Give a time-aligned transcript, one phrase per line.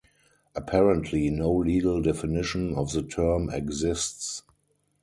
[0.55, 4.41] Apparently, no legal definition of the term exists.